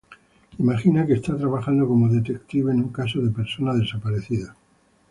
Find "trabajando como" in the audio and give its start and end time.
1.37-2.09